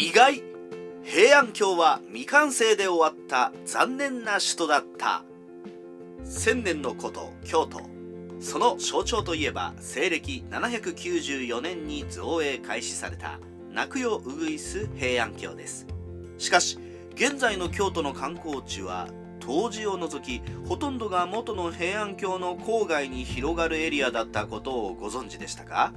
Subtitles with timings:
[0.00, 0.44] 意外
[1.02, 5.24] 平安京は未完成で終わった残念な首都だった。
[6.22, 7.80] 千年の古都京都。
[8.38, 13.40] その象徴といえば西暦794年に造営開始された
[13.72, 15.88] 泣くうぐいす平安京です。
[16.38, 16.78] しかし
[17.16, 19.08] 現在の京都の観光地は
[19.40, 25.92] 当時を除きほとんどが元の平安京の郊外に広がるエリアだったことをご存知でしたか？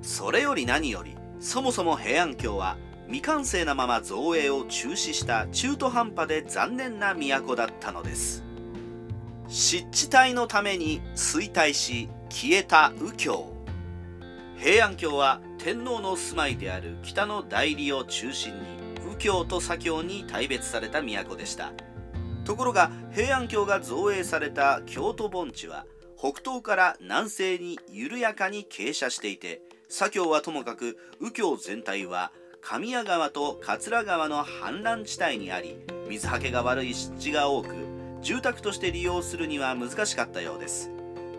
[0.00, 8.44] それより何よりそもそも平安京は未完成なまま造営を中止した中途半端で残念な都だったのです。
[9.48, 13.52] 湿地帯のために衰退し消えた右京。
[14.56, 18.60] 平安京は天皇の住まいである北の代理を中心に
[19.04, 21.72] 右京と左京に大別された都でした。
[22.44, 25.86] ところが平安京が造営された京都盆地は
[26.18, 32.32] 北東から南西に緩やかに傾斜していて左京はともかく右京全体は
[32.66, 35.76] 神谷川と桂川の氾濫地帯にあり
[36.08, 37.74] 水はけが悪い湿地が多く
[38.22, 40.90] 住宅として利用するには難しかったようです。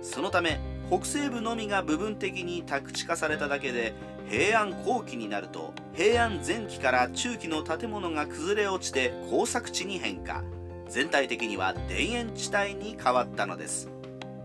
[0.04, 3.96] そのため北西部のみが部分的に宅地化されただけで
[4.30, 10.44] 平安後期になると平安前期から中期の建物が崩れ落ちて耕作地に変化。
[10.88, 13.90] 全体的には田園地帯に変わったのです。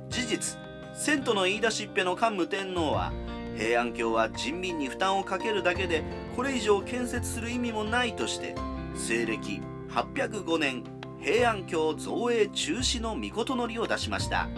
[0.08, 0.58] 事実
[0.94, 3.12] 遷都の言い出しっぺの桓武天皇は
[3.56, 6.02] 平安京は人民に負担をかけるだけで
[6.36, 8.54] これ以上建設する意味もないとして
[8.94, 10.84] 西暦805年
[11.20, 14.48] 平安京造営中止の御のりを出しました。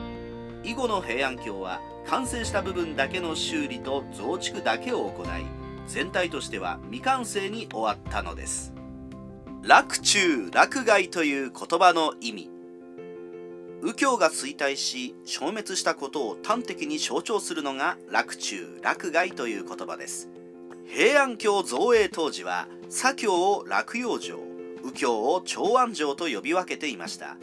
[0.65, 5.27] 以後の平安京は完成した部分だけの修理と増築だけを行い
[5.87, 8.73] 全体としては未完成に終わったのです。
[9.63, 12.52] 洛中洛外という言葉の意味。
[13.83, 20.29] 右京が衰退し消滅したことを端的に象徴するのが洛中洛外という言葉です。
[20.87, 24.39] 平安京造営当時は左京を洛陽城
[24.85, 27.37] 右京を長安城と呼び分けていました。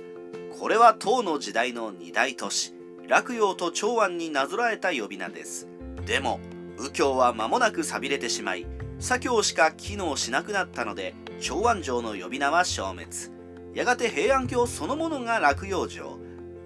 [0.58, 2.74] これは唐の時代の二大都市。
[3.08, 5.68] 洛陽と長安になぞらえた呼び名です。
[6.06, 6.40] でも
[6.78, 8.66] 右京は間もなく寂れてしまい
[9.00, 13.08] 左京しか機能しなくなったので長安城の呼び名は消滅。
[13.74, 16.19] やがて平安京そのものが洛陽城。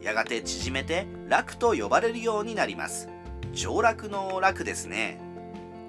[0.04, 3.10] やがて縮めて楽と呼ばれるようになります。
[3.54, 5.20] 上洛の楽ですね。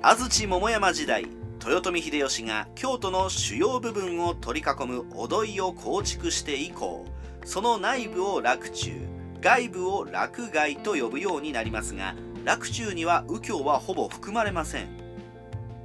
[0.02, 1.26] 安土桃山時代
[1.64, 7.06] 豊臣秀吉が京都の主要部分を取り囲むお土井を構築して以降
[7.46, 8.92] その内部を洛中
[9.40, 12.14] 外部を洛外と呼ぶようになりますが
[12.44, 14.88] 洛中には右京はほぼ含まれません。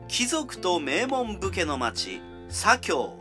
[0.09, 2.19] 貴族と名門武家の町
[2.49, 3.18] 左京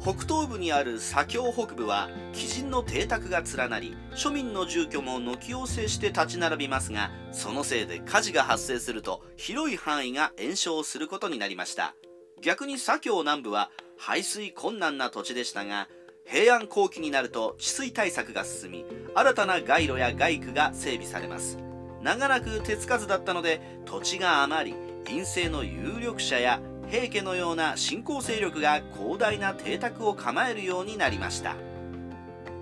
[0.00, 11.94] 北東部にある左京北部は鬼人の邸宅が連なり庶民の住居も軒を制して立ち並びますがそのせいで火事が発生すると広い範囲が延焼することになりました。
[12.40, 15.88] 逆に左京南部は排水困難な土地でしたが
[16.24, 21.58] 平安後期になると治水対策が進み新たな街路や街区が整備されます。
[22.00, 26.60] 長らく手つかずだったので土地が余り陰性の有力者や
[26.90, 31.54] 平家のような新興勢力が広大な邸宅を構えるようになりました。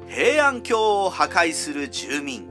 [0.09, 2.49] 平安京を破壊する住民。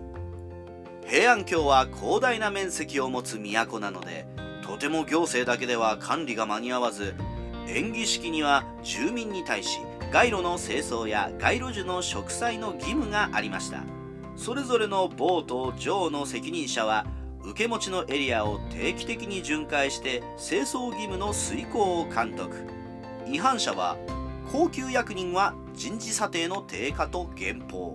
[1.06, 4.26] 平安京は広大な面積を持つ都なので
[4.64, 7.14] とても行政だけでは管理が間に合わず
[7.68, 9.80] 演技式には住民に対し
[10.12, 13.84] 街路の清掃や街路樹の植栽の義務がありました。
[14.36, 17.06] それぞれのボート上の責任者は
[17.46, 22.66] 受け持ちのエリアを定期的に巡回して清掃義務の遂行を監督。
[23.28, 23.98] 違反者は
[24.52, 27.94] 高級役人は人事査定の低下と減俸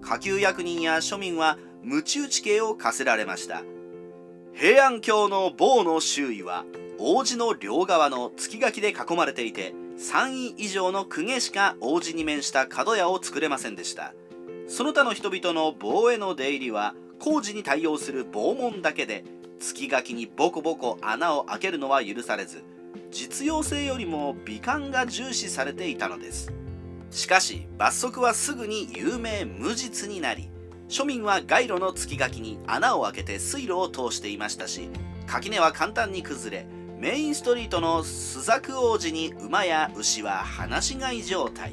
[0.00, 3.62] 下級役人や庶民は鞭打ち刑を課せられました。
[4.54, 6.64] 平安京の坊の周囲は
[6.98, 14.14] 王子の両側の月垣で囲まれていて3位以上の公家しか王子に面した角屋を作れませんでした。
[14.68, 19.24] その他の人々の棒への出入りは工事に対応する防門だけで
[19.58, 22.62] 月垣にボコボコ穴を開けるのは許されず
[23.10, 26.52] 実用性よりも美観が重視されていたのです。
[27.10, 30.50] しかし罰則はすぐに有名無実になり
[30.88, 34.90] 庶民は街路の月垣に穴を開けて水路を通していましたし
[35.26, 36.66] 垣根は簡単に崩れ
[36.98, 41.72] メインストリートの朱雀王子に馬や牛は放し飼い状態。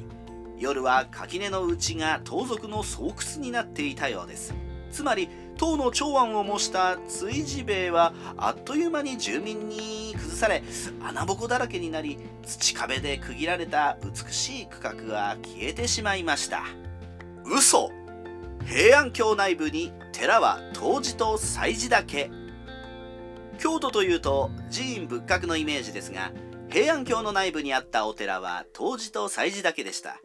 [0.60, 4.54] 夜は垣根の内が盗賊の巣窟になっていたようです。
[4.94, 10.64] つまり唐の長安を模した追事兵衛はあっという間に住民に崩され
[11.02, 16.64] 穴ぼこだらけになり土壁で区切られた美しい区画は消えてしまいました。
[17.44, 17.90] 嘘。
[18.66, 22.30] 平安京内部に寺は東寺と祭寺だけ。
[23.58, 26.32] 京都というと寺院仏閣のイメージですが
[26.70, 30.23] 平安京の内部にあったお寺は東寺と西寺だけでした。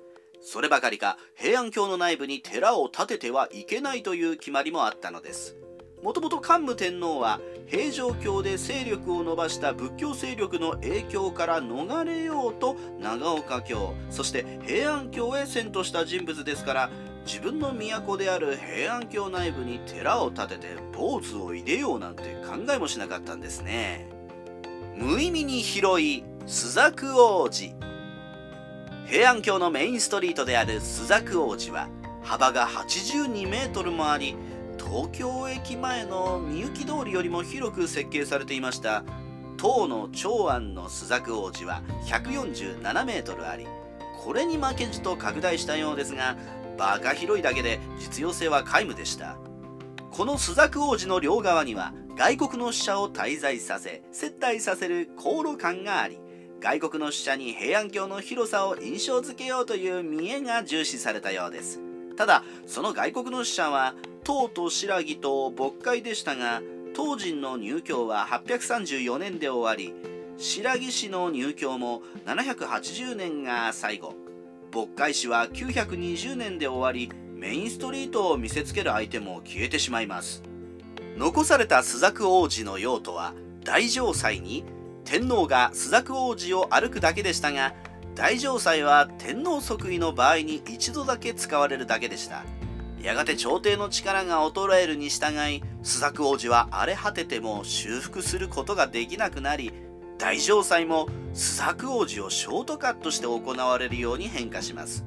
[0.50, 5.56] そればかりか平安京の内部に寺を建ててはいけないという決まりもあったのです。
[6.02, 16.90] もともと桓武天皇は平城京で勢力を伸ばした仏教勢力の影響から逃れようと長岡京そして平安京へ遷都した人物ですから
[17.26, 20.66] 自分の都である平安京内部に寺を建てて
[20.96, 24.08] 坊主を入れようなんて考えもしなかったんですね。
[24.96, 27.74] 無意味に広い朱雀王子
[29.08, 31.88] 平安京のメインストリートである朱雀王子は
[32.22, 34.36] 幅が82メートルもあり
[34.76, 39.04] 東京駅前のみゆき通りよりも広く設計されていました
[39.56, 43.66] 唐の長安の朱雀王子は147メートルあり
[44.22, 46.36] これに負けじと拡大したようですが
[46.76, 49.38] バカ広いだけで実用性は皆無でした。
[50.10, 56.18] この朱雀王子の両側には外国の使者を滞在させ接待させる航路館があり
[56.60, 61.80] 外国の使者に平安京の広さを印象づけようという見栄が重視されたようです。
[62.16, 63.94] ただその外国の使者は
[64.24, 66.60] 唐と新羅と渤海でしたが
[66.94, 69.94] 当人の入教は834年で終わり
[70.36, 74.14] 新羅市の入教も780年が最後。
[74.72, 80.42] 渤海市は920年で終わりメインストリートを見せつける相手も消えてしまいます。
[81.16, 83.32] 残された朱雀王子の用途は
[83.64, 84.64] 大城祭に
[85.10, 87.72] 天皇が朱雀王子を歩くだけでしたが
[88.14, 92.44] 大城祭は天皇即位の場合に一度だけ使われるだけでした。
[93.00, 99.72] やがて朝廷の力が衰えるに従い朱雀王子は荒れ果てても修復することができなくなり
[100.18, 105.06] 大城祭も朱雀王子をショートカットして行われるように変化します。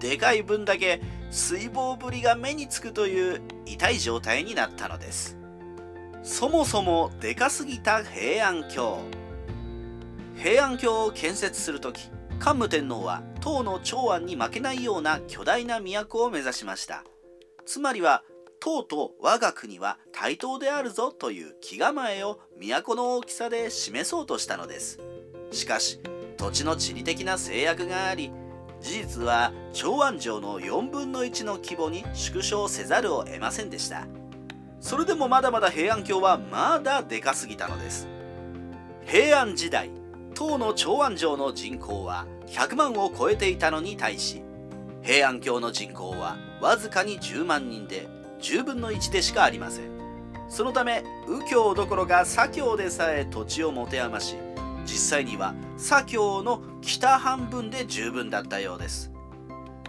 [0.00, 1.00] でかい分だけ
[1.30, 5.38] 水防ぶりが目につくという痛い状態になったのです。
[6.24, 8.98] そもそもでかすぎた平安京。
[10.38, 17.02] 平安京を建設する時桓武天皇は唐の長安に負けないような巨大な都を目指しました。
[17.66, 18.22] つまりは
[18.60, 25.00] 唐と我が国は対等であるぞという気構えを都の大きさで示そうとしたのです。
[25.50, 26.00] しかし
[26.36, 28.30] 土地の地理的な制約があり
[28.80, 34.06] 事実は長安城の4分の1の規模に縮小せざるを得ませんでした。
[34.80, 38.06] それでもまだまだ平安京はまだでかすぎたのです。
[39.04, 39.97] 平安時代
[40.38, 44.40] 唐の長安城の人口は100万を超えていたのに対し
[45.02, 48.06] 平安京の人口はわずかに10万人で
[48.40, 49.90] 10分の1でしかありません。
[50.48, 54.36] そのため右京どころか左京でさえ土地を持て余し
[54.84, 59.10] 実際には左京の北半分で十分だったようです。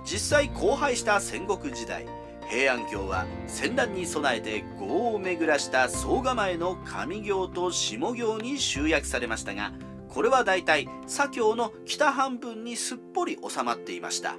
[0.03, 2.07] 実際荒廃した戦国時代
[2.49, 9.71] 平安京は戦乱に備えて業を巡らした総構えの上行と下行に集約されましたが
[10.09, 14.35] これはだいたい左京の北半分にすっぽり収まっていました。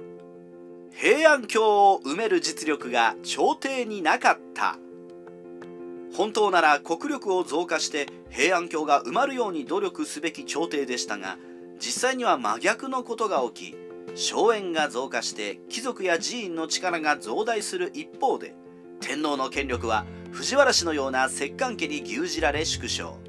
[0.91, 4.77] 平安京を埋める実力が朝廷になかった。
[6.13, 11.37] 本当なら国力を増加して平安京が埋まるように努力すべき朝廷でしたが
[11.79, 13.75] 実際には真逆のことが起き
[14.15, 18.53] 荘園が増加して貴族や寺院の力が増大する一方で
[18.99, 23.20] 天皇の権力は藤原氏のような摂関家に牛耳られ縮小。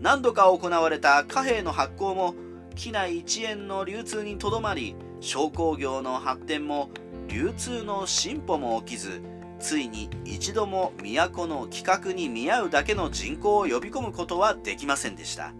[0.00, 2.34] 何度か行われた貨幣の発行も
[2.74, 6.90] 機内一円の流通にとどまり商工業の発展も
[7.28, 9.20] 流通の進歩も起きず
[9.58, 15.52] ついに一度も都の規格に見合うだけの人口を呼び込むことはできませんでした。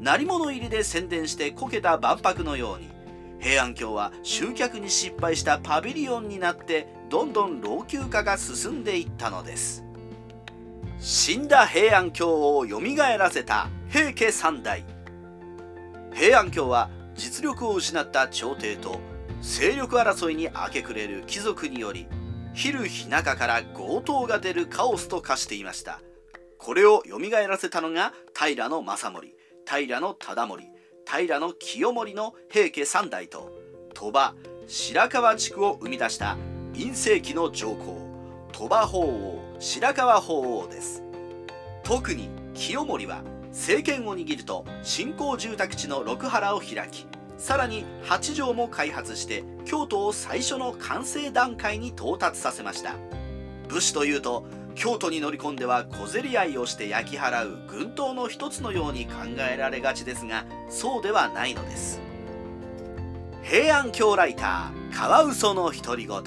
[0.00, 2.88] 鳴り物入りで宣伝してこけた万博のように
[3.40, 9.84] 平安京は集客に失敗したパビリオンになってどんどん老朽化が進んでいったのです。
[11.00, 14.84] 死んだ平安京をよみがえらせた平家三代。
[16.12, 19.00] 平安京は実力を失った朝廷と
[19.40, 22.06] 勢力争いに明け暮れる貴族により
[22.52, 26.02] 昼日中から強盗が出るカオスと化していました。
[26.58, 30.70] これを蘇らせたのが平正盛平忠盛
[31.06, 33.50] 平清盛の平家三代と
[33.94, 34.34] 鳥羽
[34.66, 36.36] 白河地区を生み出した
[36.74, 38.06] 陰世紀の上皇
[38.52, 41.02] 鳥羽法皇白河法皇です。
[41.84, 47.06] 特に清盛は政権を握ると新興住宅地の六原を開き
[47.38, 52.96] さらに八条も開発して京都を最初の完成段階に到達させました。
[53.68, 59.12] 武士というと京都に乗り込んでは小競り合いをして焼き払う軍刀の一つのように考
[59.50, 62.00] えられがちですがそうではないのです。
[63.42, 66.22] 平安京ライターカワウソの独り言。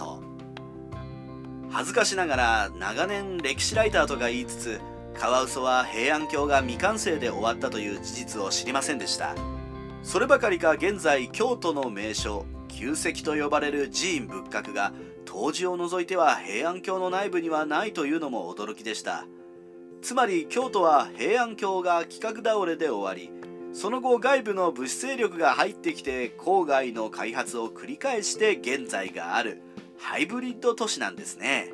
[1.70, 4.82] 恥ずかしながら長年歴史ライターとか言いつつ
[5.13, 9.36] カワウソは平安京が未完成で終わったという事実を知りませんでした。
[10.03, 14.94] そればかりか現在京都の名所旧跡と呼ばれる寺院仏閣が
[15.25, 19.25] 当時を除いては平安京の内部にはないというのも驚きでした。
[20.01, 23.32] つまり京都は平安京が企画倒れで終わり
[23.74, 29.62] その後外部の物資勢力が入ってきて郊外の開発を繰り返して現在がある
[29.98, 31.72] ハイブリッド都市なんですね。